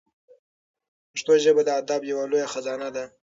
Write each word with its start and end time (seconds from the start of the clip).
پښتو 1.11 1.33
ژبه 1.43 1.61
د 1.65 1.69
ادب 1.81 2.01
یوه 2.11 2.25
لویه 2.31 2.47
خزانه 2.53 2.89
ده. 2.95 3.03